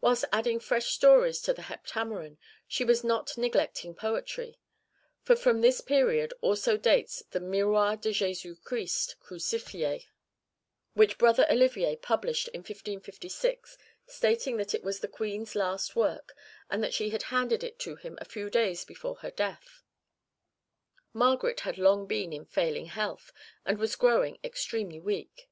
Whilst 0.00 0.24
adding 0.32 0.58
fresh 0.58 0.86
stories 0.86 1.42
to 1.42 1.52
the 1.52 1.60
Heptameron, 1.68 2.38
she 2.66 2.82
was 2.82 3.04
not 3.04 3.36
neglecting 3.36 3.94
poetry, 3.94 4.58
for 5.22 5.36
from 5.36 5.60
this 5.60 5.82
period 5.82 6.32
also 6.40 6.78
dates 6.78 7.22
the 7.32 7.40
Miroir 7.40 7.96
de 8.00 8.08
Jésus 8.08 8.56
Christ 8.64 9.16
crucifié, 9.20 10.06
which 10.94 11.18
Brother 11.18 11.46
Olivier 11.50 11.96
published 11.96 12.48
in 12.54 12.60
1556, 12.60 13.76
stating 14.06 14.56
that 14.56 14.74
it 14.74 14.82
was 14.82 15.00
the 15.00 15.08
Queen's 15.08 15.54
last 15.54 15.94
work, 15.94 16.34
and 16.70 16.82
that 16.82 16.94
she 16.94 17.10
had 17.10 17.24
handed 17.24 17.62
it 17.62 17.78
to 17.80 17.96
him 17.96 18.16
a 18.18 18.24
few 18.24 18.48
days 18.48 18.86
before 18.86 19.16
her 19.16 19.30
death. 19.30 19.82
Margaret 21.12 21.60
had 21.60 21.76
long 21.76 22.06
been 22.06 22.32
in 22.32 22.46
failing 22.46 22.86
health 22.86 23.30
and 23.66 23.76
was 23.76 23.94
growing 23.94 24.38
extremely 24.42 25.00
weak. 25.00 25.50